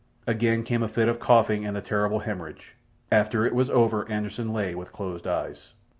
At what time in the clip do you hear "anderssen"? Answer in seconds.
4.09-4.51